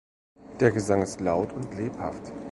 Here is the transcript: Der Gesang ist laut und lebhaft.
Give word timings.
Der 0.59 0.71
Gesang 0.71 1.03
ist 1.03 1.21
laut 1.21 1.53
und 1.53 1.75
lebhaft. 1.77 2.33